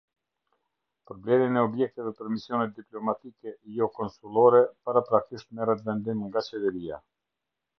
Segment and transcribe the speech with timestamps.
[1.09, 7.03] Për blerjen e Objekteve për misionet diplomatikejkonsullore paraprakisht merret vendim nga Qeveria.